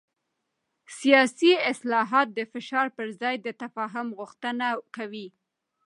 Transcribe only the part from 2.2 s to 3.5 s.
د فشار پر ځای د